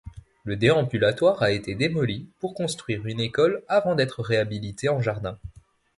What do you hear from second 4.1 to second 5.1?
réhabilité en